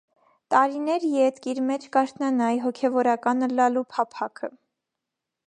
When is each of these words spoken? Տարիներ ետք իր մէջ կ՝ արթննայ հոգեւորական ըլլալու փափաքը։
Տարիներ 0.51 1.03
ետք 1.17 1.45
իր 1.53 1.61
մէջ 1.67 1.85
կ՝ 1.97 2.01
արթննայ 2.01 2.49
հոգեւորական 2.65 3.49
ըլլալու 3.51 3.87
փափաքը։ 3.93 4.53